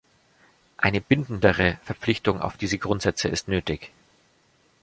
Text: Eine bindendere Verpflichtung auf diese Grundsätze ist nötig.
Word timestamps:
Eine 0.77 0.99
bindendere 0.99 1.77
Verpflichtung 1.83 2.41
auf 2.41 2.57
diese 2.57 2.79
Grundsätze 2.79 3.27
ist 3.27 3.47
nötig. 3.47 3.91